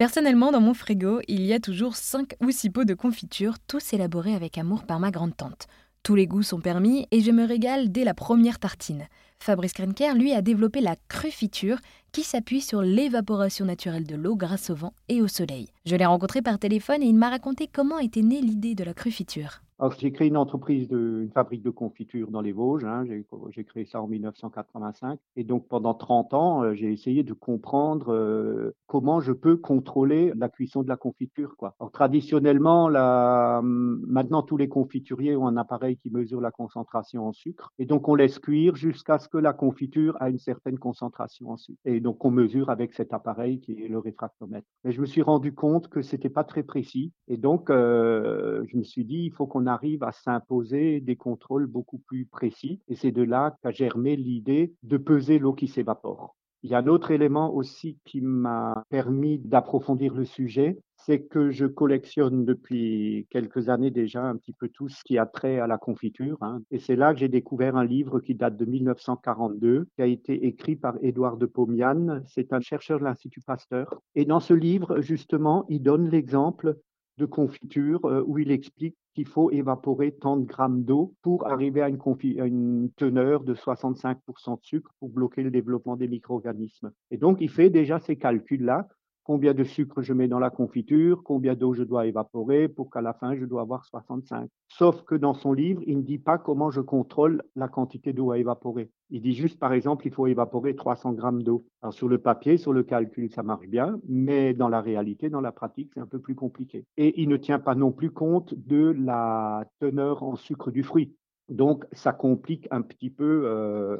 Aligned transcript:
Personnellement, 0.00 0.50
dans 0.50 0.62
mon 0.62 0.72
frigo, 0.72 1.20
il 1.28 1.42
y 1.42 1.52
a 1.52 1.60
toujours 1.60 1.94
5 1.94 2.32
ou 2.40 2.50
6 2.50 2.70
pots 2.70 2.84
de 2.86 2.94
confiture, 2.94 3.58
tous 3.58 3.92
élaborés 3.92 4.34
avec 4.34 4.56
amour 4.56 4.84
par 4.84 4.98
ma 4.98 5.10
grande-tante. 5.10 5.66
Tous 6.02 6.14
les 6.14 6.26
goûts 6.26 6.42
sont 6.42 6.62
permis 6.62 7.06
et 7.10 7.20
je 7.20 7.30
me 7.30 7.44
régale 7.44 7.92
dès 7.92 8.04
la 8.04 8.14
première 8.14 8.58
tartine. 8.58 9.08
Fabrice 9.40 9.74
Krenker, 9.74 10.14
lui, 10.14 10.32
a 10.32 10.40
développé 10.40 10.80
la 10.80 10.96
crufiture 11.08 11.76
qui 12.12 12.22
s'appuie 12.22 12.62
sur 12.62 12.80
l'évaporation 12.80 13.66
naturelle 13.66 14.06
de 14.06 14.16
l'eau 14.16 14.36
grâce 14.36 14.70
au 14.70 14.74
vent 14.74 14.94
et 15.10 15.20
au 15.20 15.28
soleil. 15.28 15.68
Je 15.84 15.96
l'ai 15.96 16.06
rencontré 16.06 16.40
par 16.40 16.58
téléphone 16.58 17.02
et 17.02 17.06
il 17.06 17.14
m'a 17.14 17.28
raconté 17.28 17.68
comment 17.70 17.98
était 17.98 18.22
née 18.22 18.40
l'idée 18.40 18.74
de 18.74 18.84
la 18.84 18.94
crufiture. 18.94 19.60
Alors, 19.80 19.94
j'ai 19.98 20.12
créé 20.12 20.28
une 20.28 20.36
entreprise, 20.36 20.90
une 20.90 21.30
fabrique 21.32 21.62
de 21.62 21.70
confiture 21.70 22.30
dans 22.30 22.42
les 22.42 22.52
Vosges. 22.52 22.84
Hein. 22.84 23.06
J'ai 23.48 23.64
créé 23.64 23.86
ça 23.86 24.02
en 24.02 24.08
1985. 24.08 25.18
Et 25.36 25.42
donc, 25.42 25.68
pendant 25.68 25.94
30 25.94 26.34
ans, 26.34 26.62
euh, 26.62 26.74
j'ai 26.74 26.92
essayé 26.92 27.22
de 27.22 27.32
comprendre 27.32 28.12
euh, 28.12 28.74
comment 28.86 29.20
je 29.20 29.32
peux 29.32 29.56
contrôler 29.56 30.34
la 30.36 30.50
cuisson 30.50 30.82
de 30.82 30.88
la 30.88 30.98
confiture. 30.98 31.56
Traditionnellement, 31.94 32.88
hum, 32.88 34.04
maintenant, 34.06 34.42
tous 34.42 34.58
les 34.58 34.68
confituriers 34.68 35.34
ont 35.34 35.46
un 35.46 35.56
appareil 35.56 35.96
qui 35.96 36.10
mesure 36.10 36.42
la 36.42 36.50
concentration 36.50 37.26
en 37.26 37.32
sucre. 37.32 37.72
Et 37.78 37.86
donc, 37.86 38.06
on 38.06 38.14
laisse 38.14 38.38
cuire 38.38 38.76
jusqu'à 38.76 39.18
ce 39.18 39.30
que 39.30 39.38
la 39.38 39.54
confiture 39.54 40.14
a 40.20 40.28
une 40.28 40.38
certaine 40.38 40.78
concentration 40.78 41.52
en 41.52 41.56
sucre. 41.56 41.80
Et 41.86 42.00
donc, 42.00 42.22
on 42.22 42.30
mesure 42.30 42.68
avec 42.68 42.92
cet 42.92 43.14
appareil 43.14 43.62
qui 43.62 43.82
est 43.82 43.88
le 43.88 43.98
réfractomètre. 43.98 44.66
Mais 44.84 44.92
je 44.92 45.00
me 45.00 45.06
suis 45.06 45.22
rendu 45.22 45.54
compte 45.54 45.88
que 45.88 46.02
c'était 46.02 46.28
pas 46.28 46.44
très 46.44 46.64
précis. 46.64 47.12
Et 47.28 47.38
donc, 47.38 47.70
euh, 47.70 48.62
je 48.66 48.76
me 48.76 48.82
suis 48.82 49.06
dit, 49.06 49.22
il 49.24 49.32
faut 49.32 49.46
qu'on 49.46 49.69
arrive 49.70 50.02
à 50.02 50.12
s'imposer 50.12 51.00
des 51.00 51.16
contrôles 51.16 51.66
beaucoup 51.66 51.98
plus 51.98 52.26
précis. 52.26 52.80
Et 52.88 52.94
c'est 52.94 53.12
de 53.12 53.22
là 53.22 53.56
qu'a 53.62 53.70
germé 53.70 54.16
l'idée 54.16 54.74
de 54.82 54.96
peser 54.96 55.38
l'eau 55.38 55.54
qui 55.54 55.68
s'évapore. 55.68 56.36
Il 56.62 56.70
y 56.70 56.74
a 56.74 56.78
un 56.78 56.86
autre 56.88 57.10
élément 57.10 57.54
aussi 57.54 57.98
qui 58.04 58.20
m'a 58.20 58.84
permis 58.90 59.38
d'approfondir 59.38 60.12
le 60.12 60.26
sujet, 60.26 60.78
c'est 60.96 61.22
que 61.22 61.50
je 61.50 61.64
collectionne 61.64 62.44
depuis 62.44 63.26
quelques 63.30 63.70
années 63.70 63.90
déjà 63.90 64.22
un 64.22 64.36
petit 64.36 64.52
peu 64.52 64.68
tout 64.68 64.90
ce 64.90 65.02
qui 65.02 65.16
a 65.16 65.24
trait 65.24 65.58
à 65.58 65.66
la 65.66 65.78
confiture. 65.78 66.36
Hein. 66.42 66.60
Et 66.70 66.78
c'est 66.78 66.96
là 66.96 67.14
que 67.14 67.20
j'ai 67.20 67.28
découvert 67.28 67.76
un 67.76 67.86
livre 67.86 68.20
qui 68.20 68.34
date 68.34 68.58
de 68.58 68.66
1942, 68.66 69.88
qui 69.96 70.02
a 70.02 70.06
été 70.06 70.46
écrit 70.46 70.76
par 70.76 70.96
Édouard 71.00 71.38
de 71.38 71.46
Pomian. 71.46 72.20
C'est 72.26 72.52
un 72.52 72.60
chercheur 72.60 72.98
de 72.98 73.04
l'Institut 73.04 73.40
Pasteur. 73.40 73.98
Et 74.14 74.26
dans 74.26 74.40
ce 74.40 74.52
livre, 74.52 75.00
justement, 75.00 75.64
il 75.70 75.82
donne 75.82 76.10
l'exemple 76.10 76.76
de 77.16 77.24
confiture 77.26 78.04
euh, 78.04 78.22
où 78.26 78.38
il 78.38 78.50
explique 78.50 78.96
qu'il 79.14 79.26
faut 79.26 79.50
évaporer 79.50 80.12
tant 80.12 80.36
de 80.36 80.44
grammes 80.44 80.84
d'eau 80.84 81.14
pour 81.22 81.46
arriver 81.46 81.82
à 81.82 81.88
une, 81.88 81.98
à 82.38 82.46
une, 82.46 82.90
teneur 82.96 83.44
de 83.44 83.54
65% 83.54 84.60
de 84.60 84.64
sucre 84.64 84.92
pour 84.98 85.08
bloquer 85.08 85.42
le 85.42 85.50
développement 85.50 85.96
des 85.96 86.08
micro-organismes. 86.08 86.92
Et 87.10 87.16
donc, 87.16 87.38
il 87.40 87.50
fait 87.50 87.70
déjà 87.70 87.98
ces 87.98 88.16
calculs-là 88.16 88.88
combien 89.30 89.54
de 89.54 89.62
sucre 89.62 90.02
je 90.02 90.12
mets 90.12 90.26
dans 90.26 90.40
la 90.40 90.50
confiture, 90.50 91.22
combien 91.22 91.54
d'eau 91.54 91.72
je 91.72 91.84
dois 91.84 92.08
évaporer 92.08 92.66
pour 92.66 92.90
qu'à 92.90 93.00
la 93.00 93.12
fin 93.12 93.36
je 93.36 93.44
dois 93.44 93.60
avoir 93.60 93.84
65. 93.84 94.50
Sauf 94.66 95.04
que 95.04 95.14
dans 95.14 95.34
son 95.34 95.52
livre, 95.52 95.80
il 95.86 95.98
ne 95.98 96.02
dit 96.02 96.18
pas 96.18 96.36
comment 96.36 96.72
je 96.72 96.80
contrôle 96.80 97.44
la 97.54 97.68
quantité 97.68 98.12
d'eau 98.12 98.32
à 98.32 98.38
évaporer. 98.38 98.90
Il 99.08 99.22
dit 99.22 99.34
juste, 99.34 99.60
par 99.60 99.72
exemple, 99.72 100.04
il 100.08 100.12
faut 100.12 100.26
évaporer 100.26 100.74
300 100.74 101.12
grammes 101.12 101.44
d'eau. 101.44 101.64
Alors 101.80 101.94
sur 101.94 102.08
le 102.08 102.18
papier, 102.18 102.56
sur 102.56 102.72
le 102.72 102.82
calcul, 102.82 103.30
ça 103.30 103.44
marche 103.44 103.68
bien, 103.68 104.00
mais 104.08 104.52
dans 104.52 104.68
la 104.68 104.80
réalité, 104.80 105.30
dans 105.30 105.40
la 105.40 105.52
pratique, 105.52 105.92
c'est 105.94 106.00
un 106.00 106.08
peu 106.08 106.18
plus 106.18 106.34
compliqué. 106.34 106.84
Et 106.96 107.20
il 107.22 107.28
ne 107.28 107.36
tient 107.36 107.60
pas 107.60 107.76
non 107.76 107.92
plus 107.92 108.10
compte 108.10 108.54
de 108.56 108.96
la 108.98 109.64
teneur 109.78 110.24
en 110.24 110.34
sucre 110.34 110.72
du 110.72 110.82
fruit. 110.82 111.14
Donc, 111.50 111.84
ça 111.92 112.12
complique 112.12 112.68
un 112.70 112.80
petit 112.80 113.10
peu 113.10 113.42
euh, 113.44 113.98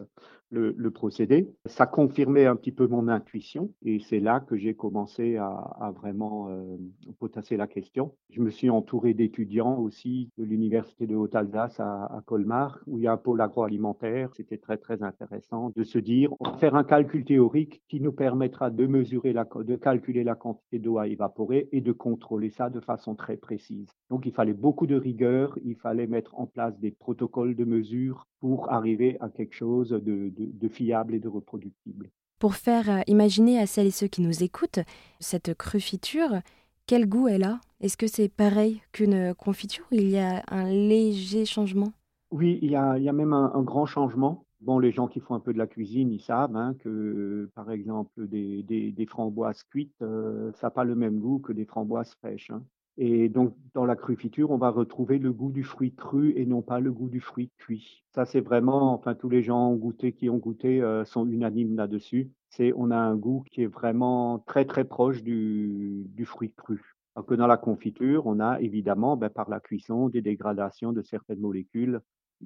le, 0.51 0.91
procédé. 0.91 1.49
Ça 1.67 1.87
confirmait 1.87 2.47
un 2.47 2.57
petit 2.57 2.73
peu 2.73 2.87
mon 2.87 3.09
intuition 3.09 3.73
et 3.85 4.01
c'est 4.01 4.21
là 4.21 4.41
que 4.41 4.57
j'ai 4.57 4.75
commencé 4.75 5.37
à, 5.37 5.93
vraiment 5.97 6.49
euh, 6.51 6.77
potasser 7.19 7.57
la 7.57 7.67
question. 7.67 8.15
Je 8.31 8.41
me 8.41 8.51
suis 8.51 8.71
entouré 8.71 9.15
d'étudiants 9.15 9.79
aussi 9.79 10.31
de 10.39 10.45
l'Université 10.45 11.07
de 11.07 11.15
Haute-Alsace 11.15 11.79
à, 11.81 12.23
Colmar 12.27 12.81
où 12.87 12.99
il 12.99 13.05
y 13.05 13.07
a 13.07 13.13
un 13.13 13.17
pôle 13.17 13.41
agroalimentaire. 13.41 14.31
C'était 14.37 14.59
très 14.59 14.77
très 14.77 15.03
intéressant 15.03 15.73
de 15.75 15.85
se 15.85 15.99
dire 15.99 16.33
on 16.41 16.51
va 16.51 16.57
faire 16.59 16.75
un 16.75 16.85
calcul 16.85 17.25
théorique 17.25 17.83
qui 17.89 18.01
nous 18.01 18.13
permettra 18.13 18.71
de 18.71 18.87
mesurer, 18.87 19.33
la, 19.33 19.45
de 19.45 19.77
calculer 19.77 20.25
la 20.25 20.35
quantité 20.35 20.79
d'eau 20.79 20.99
à 20.99 21.09
évaporer 21.09 21.69
et 21.73 21.81
de 21.81 21.93
contrôler 21.93 22.51
ça 22.51 22.71
de 22.71 22.81
façon 22.81 23.15
très 23.15 23.37
précise. 23.37 23.89
Donc 24.11 24.27
il 24.27 24.33
fallait 24.33 24.53
beaucoup 24.53 24.87
de 24.87 24.97
rigueur, 24.97 25.59
il 25.65 25.77
fallait 25.77 26.07
mettre 26.07 26.39
en 26.39 26.47
place 26.47 26.79
des 26.79 26.91
protocoles 26.91 27.40
de 27.47 27.65
mesure 27.65 28.27
pour 28.41 28.71
arriver 28.73 29.17
à 29.21 29.29
quelque 29.29 29.55
chose 29.55 29.91
de, 29.91 30.33
de, 30.37 30.69
fiable 30.69 31.15
et 31.15 31.19
de 31.19 31.29
reproductible. 31.29 32.11
Pour 32.39 32.55
faire 32.55 32.91
euh, 32.91 33.01
imaginer 33.07 33.59
à 33.59 33.67
celles 33.67 33.89
et 33.89 33.91
ceux 33.91 34.07
qui 34.07 34.23
nous 34.23 34.43
écoutent 34.43 34.81
cette 35.19 35.55
crufiture, 35.55 36.41
quel 36.87 37.09
goût 37.09 37.29
elle 37.29 37.45
a? 37.45 37.61
Est-ce 37.81 37.97
que 37.97 38.07
c'est 38.07 38.29
pareil 38.29 38.83
qu'une 38.93 39.35
confiture? 39.35 39.87
Il 39.91 40.09
y 40.09 40.19
a 40.19 40.43
un 40.49 40.65
léger 40.71 41.45
changement? 41.45 41.93
Oui, 42.31 42.59
il 42.63 42.71
y 42.71 42.77
a, 42.77 42.97
il 42.97 43.05
y 43.05 43.09
a 43.09 43.13
même 43.13 43.33
un, 43.33 43.63
grand 43.63 43.87
changement. 43.87 44.45
Bon, 44.61 44.79
les 44.79 44.93
gens 44.93 45.09
qui 45.09 45.21
font 45.21 45.35
un 45.35 45.41
peu 45.41 45.53
de 45.53 45.59
la 45.59 45.67
cuisine, 45.67 46.13
ils 46.13 46.21
savent 46.21 46.55
hein, 46.55 46.75
que, 46.81 47.51
par 47.55 47.71
exemple, 47.71 48.29
des, 48.29 48.63
des, 48.63 49.07
framboises 49.07 49.63
cuites, 49.65 50.03
euh, 50.03 50.53
ça 50.55 50.67
n'a 50.67 50.71
pas 50.71 50.85
le 50.85 50.95
même 50.95 51.19
goût 51.19 51.39
que 51.39 51.53
des 51.53 51.65
framboises 51.65 52.15
fraîches. 52.15 52.51
Hein. 52.51 52.63
Et 53.03 53.31
donc, 53.31 53.57
dans 53.73 53.87
la 53.87 53.97
crufiture, 53.97 54.51
on 54.51 54.59
va 54.59 54.69
retrouver 54.69 55.19
le 55.19 55.33
goût 55.33 55.51
du 55.51 55.65
fruit 55.65 55.95
cru 55.95 56.35
et 56.37 56.45
non 56.45 56.61
pas 56.61 56.81
le 56.81 56.93
goût 56.93 57.09
du 57.09 57.23
fruit 57.23 57.51
cuit. 57.57 58.05
Ça, 58.15 58.27
c'est 58.27 58.43
vraiment, 58.43 58.93
enfin, 58.93 59.15
tous 59.15 59.31
les 59.31 59.43
gens 59.43 59.71
ont 59.71 59.77
goûté, 59.77 60.13
qui 60.13 60.29
ont 60.29 60.37
goûté 60.37 60.83
euh, 60.83 61.07
sont 61.07 61.27
unanimes 61.27 61.77
là-dessus. 61.77 62.31
C'est, 62.51 62.75
on 62.77 62.91
a 62.91 62.99
un 62.99 63.17
goût 63.17 63.43
qui 63.51 63.63
est 63.63 63.67
vraiment 63.67 64.41
très, 64.41 64.67
très 64.67 64.85
proche 64.85 65.23
du, 65.23 66.05
du 66.09 66.27
fruit 66.27 66.53
cru. 66.53 66.83
Alors 67.17 67.25
que 67.25 67.35
dans 67.35 67.47
la 67.47 67.57
confiture, 67.57 68.27
on 68.27 68.39
a 68.39 68.61
évidemment, 68.61 69.17
ben, 69.17 69.31
par 69.31 69.49
la 69.49 69.61
cuisson, 69.61 70.11
des 70.11 70.21
dégradations 70.21 70.93
de 70.93 71.01
certaines 71.01 71.41
molécules 71.41 72.03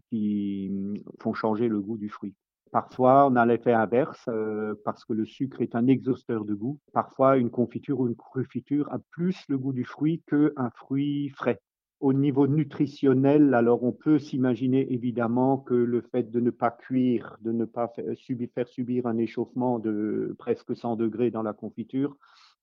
qui 0.08 0.68
hum, 0.70 0.98
font 1.20 1.34
changer 1.34 1.66
le 1.66 1.80
goût 1.80 1.96
du 1.96 2.08
fruit. 2.08 2.34
Parfois, 2.74 3.28
on 3.30 3.36
a 3.36 3.46
l'effet 3.46 3.72
inverse 3.72 4.24
euh, 4.26 4.74
parce 4.84 5.04
que 5.04 5.12
le 5.12 5.24
sucre 5.26 5.62
est 5.62 5.76
un 5.76 5.86
exhausteur 5.86 6.44
de 6.44 6.54
goût. 6.54 6.80
Parfois, 6.92 7.36
une 7.36 7.48
confiture 7.48 8.00
ou 8.00 8.08
une 8.08 8.16
crufiture 8.16 8.92
a 8.92 8.98
plus 9.12 9.44
le 9.48 9.58
goût 9.58 9.72
du 9.72 9.84
fruit 9.84 10.24
qu'un 10.26 10.70
fruit 10.74 11.28
frais. 11.28 11.60
Au 12.00 12.12
niveau 12.12 12.48
nutritionnel, 12.48 13.54
alors 13.54 13.84
on 13.84 13.92
peut 13.92 14.18
s'imaginer 14.18 14.92
évidemment 14.92 15.58
que 15.58 15.74
le 15.74 16.00
fait 16.00 16.28
de 16.32 16.40
ne 16.40 16.50
pas 16.50 16.72
cuire, 16.72 17.36
de 17.42 17.52
ne 17.52 17.64
pas 17.64 17.92
subir, 18.16 18.48
faire 18.52 18.66
subir 18.66 19.06
un 19.06 19.18
échauffement 19.18 19.78
de 19.78 20.34
presque 20.36 20.74
100 20.74 20.96
degrés 20.96 21.30
dans 21.30 21.44
la 21.44 21.52
confiture, 21.52 22.16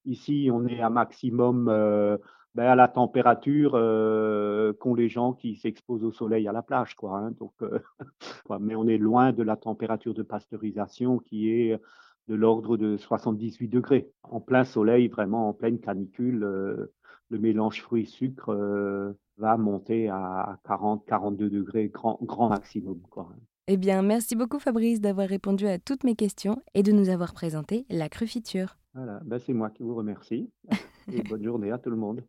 ici 0.04 0.50
on 0.52 0.68
est 0.68 0.82
à 0.82 0.90
maximum 0.90 1.70
euh, 1.70 2.18
ben, 2.54 2.66
à 2.66 2.76
la 2.76 2.90
température 2.90 3.76
euh, 3.76 4.41
qu'ont 4.74 4.96
les 4.96 5.10
gens 5.10 5.34
qui 5.34 5.56
s'exposent 5.56 6.04
au 6.04 6.12
soleil 6.12 6.48
à 6.48 6.52
la 6.52 6.62
plage. 6.62 6.96
Quoi, 6.96 7.18
hein. 7.18 7.32
Donc, 7.40 7.54
euh, 7.62 7.80
mais 8.60 8.76
on 8.76 8.88
est 8.88 8.98
loin 8.98 9.32
de 9.32 9.44
la 9.44 9.56
température 9.56 10.14
de 10.14 10.24
pasteurisation 10.24 11.20
qui 11.20 11.50
est 11.50 11.80
de 12.28 12.36
l'ordre 12.36 12.78
de 12.78 12.98
78 12.98 13.68
degrés. 13.68 14.12
En 14.24 14.40
plein 14.40 14.64
soleil, 14.64 15.08
vraiment 15.08 15.50
en 15.50 15.54
pleine 15.54 15.80
canicule, 15.80 16.44
euh, 16.44 16.94
le 17.30 17.40
mélange 17.40 17.82
fruits-sucre 17.82 19.16
va 19.38 19.58
monter 19.58 20.10
à 20.10 20.60
40-42 20.66 21.50
degrés, 21.50 21.88
grand, 21.88 22.20
grand 22.22 22.50
maximum. 22.50 23.00
Quoi. 23.10 23.30
Hein. 23.32 23.40
Eh 23.68 23.78
bien, 23.78 24.02
merci 24.02 24.36
beaucoup 24.36 24.60
Fabrice 24.60 25.00
d'avoir 25.00 25.28
répondu 25.28 25.66
à 25.68 25.80
toutes 25.80 26.04
mes 26.04 26.16
questions 26.16 26.58
et 26.74 26.84
de 26.84 26.92
nous 26.92 27.10
avoir 27.10 27.34
présenté 27.34 27.86
la 27.90 28.10
crufiture. 28.10 28.78
Voilà, 28.94 29.22
ben, 29.24 29.40
c'est 29.40 29.54
moi 29.54 29.70
qui 29.70 29.84
vous 29.84 29.96
remercie. 29.96 30.52
Et 31.12 31.24
bonne 31.24 31.44
journée 31.44 31.72
à 31.72 31.78
tout 31.78 31.90
le 31.90 31.96
monde. 31.96 32.22